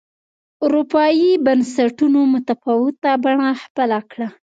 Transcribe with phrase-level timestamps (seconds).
[0.65, 4.27] اروپايي بنسټونو متفاوته بڼه خپله کړه.